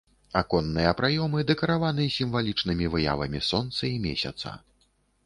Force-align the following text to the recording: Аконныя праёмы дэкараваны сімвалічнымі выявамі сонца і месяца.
Аконныя 0.39 0.93
праёмы 1.01 1.43
дэкараваны 1.51 2.07
сімвалічнымі 2.15 2.89
выявамі 2.95 3.43
сонца 3.51 3.81
і 3.89 3.93
месяца. 4.07 4.57